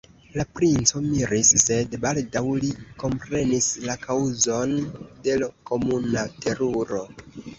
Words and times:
La 0.35 0.43
princo 0.59 1.01
miris, 1.09 1.51
sed 1.63 1.91
baldaŭ 2.05 2.41
li 2.63 2.71
komprenis 3.03 3.67
la 3.89 3.97
kaŭzon 4.07 4.75
de 5.27 5.37
l' 5.43 5.51
komuna 5.71 6.25
teruro. 6.47 7.05